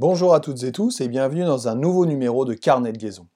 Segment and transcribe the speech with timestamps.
[0.00, 3.26] Bonjour à toutes et tous et bienvenue dans un nouveau numéro de Carnet de liaison.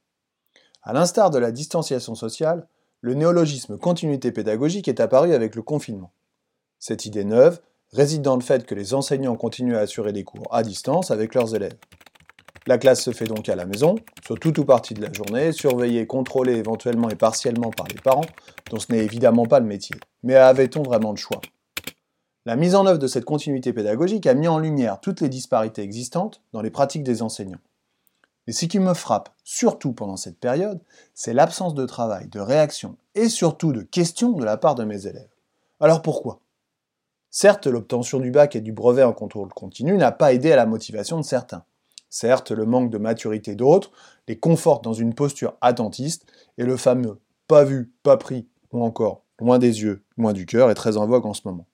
[0.83, 2.67] À l'instar de la distanciation sociale,
[3.03, 6.11] le néologisme continuité pédagogique est apparu avec le confinement.
[6.79, 7.61] Cette idée neuve
[7.93, 11.35] réside dans le fait que les enseignants continuent à assurer des cours à distance avec
[11.35, 11.77] leurs élèves.
[12.67, 15.53] La classe se fait donc à la maison, sur toute ou partie de la journée,
[15.53, 18.25] surveillée, contrôlée éventuellement et partiellement par les parents,
[18.71, 19.97] dont ce n'est évidemment pas le métier.
[20.23, 21.43] Mais avait-on vraiment le choix?
[22.47, 25.81] La mise en œuvre de cette continuité pédagogique a mis en lumière toutes les disparités
[25.81, 27.61] existantes dans les pratiques des enseignants.
[28.47, 30.79] Et ce qui me frappe, surtout pendant cette période,
[31.15, 35.07] c'est l'absence de travail, de réaction et surtout de questions de la part de mes
[35.07, 35.31] élèves.
[35.81, 36.41] Alors pourquoi?
[37.31, 40.67] Certes, l'obtention du bac et du brevet en contrôle continu n'a pas aidé à la
[40.67, 41.65] motivation de certains.
[42.11, 43.91] Certes, le manque de maturité d'autres
[44.29, 46.27] les conforte dans une posture attentiste,
[46.59, 50.71] et le fameux pas vu, pas pris, ou encore loin des yeux, loin du cœur
[50.71, 51.67] est très en vogue en ce moment.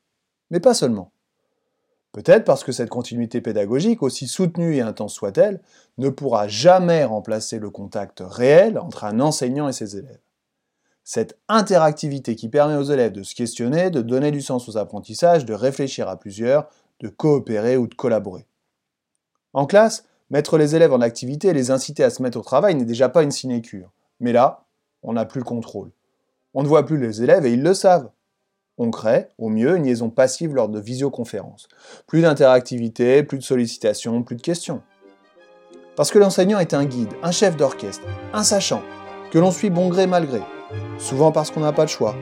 [0.51, 1.13] Mais pas seulement.
[2.13, 5.61] Peut-être parce que cette continuité pédagogique, aussi soutenue et intense soit-elle,
[5.99, 10.21] ne pourra jamais remplacer le contact réel entre un enseignant et ses élèves.
[11.05, 15.45] Cette interactivité qui permet aux élèves de se questionner, de donner du sens aux apprentissages,
[15.45, 16.69] de réfléchir à plusieurs,
[17.01, 18.47] de coopérer ou de collaborer.
[19.53, 22.77] En classe, Mettre les élèves en activité et les inciter à se mettre au travail
[22.77, 23.91] n'est déjà pas une sinécure.
[24.21, 24.65] Mais là,
[25.03, 25.91] on n'a plus le contrôle.
[26.55, 28.11] On ne voit plus les élèves et ils le savent.
[28.83, 31.69] On crée, au mieux, une liaison passive lors de visioconférences.
[32.07, 34.81] Plus d'interactivité, plus de sollicitations, plus de questions.
[35.97, 38.81] Parce que l'enseignant est un guide, un chef d'orchestre, un sachant,
[39.33, 40.41] que l'on suit bon gré mal gré.
[40.97, 42.17] Souvent parce qu'on n'a pas de choix.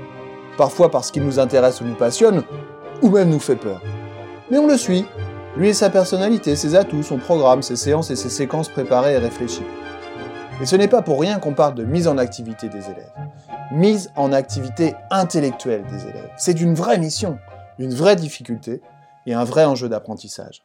[0.57, 2.43] Parfois parce qu'il nous intéresse ou nous passionne,
[3.03, 3.81] ou même nous fait peur.
[4.51, 5.05] Mais on le suit,
[5.57, 9.19] lui et sa personnalité, ses atouts, son programme, ses séances et ses séquences préparées et
[9.19, 9.63] réfléchies.
[10.61, 13.13] Et ce n'est pas pour rien qu'on parle de mise en activité des élèves.
[13.71, 16.33] Mise en activité intellectuelle des élèves.
[16.37, 17.39] C'est une vraie mission,
[17.79, 18.83] une vraie difficulté
[19.27, 20.65] et un vrai enjeu d'apprentissage.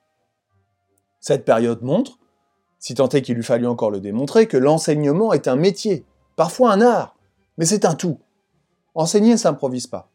[1.19, 2.17] Cette période montre,
[2.80, 6.05] si tant est qu'il lui fallu encore le démontrer, que l'enseignement est un métier,
[6.36, 7.15] parfois un art,
[7.59, 8.20] mais c'est un tout.
[8.95, 10.09] Enseigner ne s'improvise pas.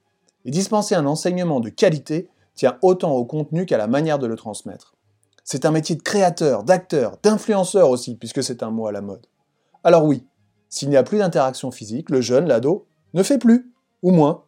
[0.45, 4.35] Et dispenser un enseignement de qualité tient autant au contenu qu'à la manière de le
[4.35, 4.97] transmettre.
[5.45, 9.27] C'est un métier de créateur, d'acteur, d'influenceur aussi, puisque c'est un mot à la mode.
[9.85, 10.25] Alors oui,
[10.69, 13.73] s'il n'y a plus d'interaction physique, le jeune, l'ado, ne fait plus,
[14.03, 14.45] ou moins.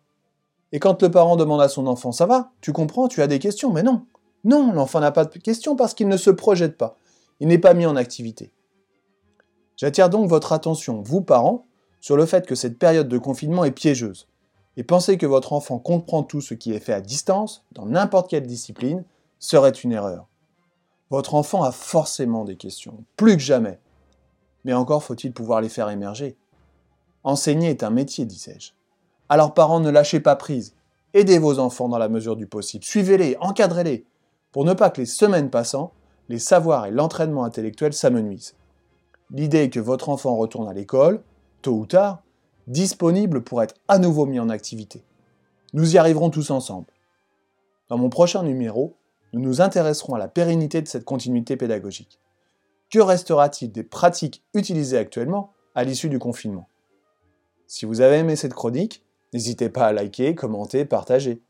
[0.73, 3.39] Et quand le parent demande à son enfant Ça va Tu comprends Tu as des
[3.39, 4.05] questions Mais non
[4.45, 6.97] Non, l'enfant n'a pas de questions parce qu'il ne se projette pas.
[7.41, 8.53] Il n'est pas mis en activité.
[9.77, 11.67] J'attire donc votre attention, vous parents,
[12.01, 14.29] sur le fait que cette période de confinement est piégeuse
[14.77, 18.31] et penser que votre enfant comprend tout ce qui est fait à distance, dans n'importe
[18.31, 19.05] quelle discipline,
[19.39, 20.27] serait une erreur.
[21.11, 23.81] Votre enfant a forcément des questions, plus que jamais.
[24.65, 26.37] Mais encore faut-il pouvoir les faire émerger.
[27.23, 28.73] Enseigner est un métier, disais-je.
[29.29, 30.75] Alors parents, ne lâchez pas prise.
[31.15, 32.85] Aidez vos enfants dans la mesure du possible.
[32.85, 34.05] Suivez-les, encadrez-les,
[34.53, 35.93] pour ne pas que les semaines passant,
[36.29, 38.55] les savoirs et l'entraînement intellectuel s'amenuisent.
[39.31, 41.23] L'idée est que votre enfant retourne à l'école,
[41.63, 42.23] tôt ou tard,
[42.67, 45.03] disponible pour être à nouveau mis en activité.
[45.73, 46.87] Nous y arriverons tous ensemble.
[47.89, 48.97] Dans mon prochain numéro,
[49.33, 52.19] nous nous intéresserons à la pérennité de cette continuité pédagogique.
[52.91, 56.69] Que restera-t-il des pratiques utilisées actuellement à l'issue du confinement?
[57.69, 61.41] Si vous avez aimé cette chronique, n'hésitez pas à liker, commenter, partager.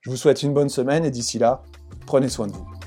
[0.00, 1.62] Je vous souhaite une bonne semaine et d'ici là,
[2.06, 2.77] prenez soin de vous.